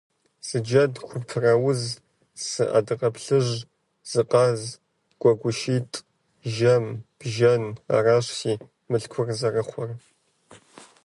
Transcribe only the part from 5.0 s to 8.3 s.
гуэгушитӏ, жэм, бжэн, аращ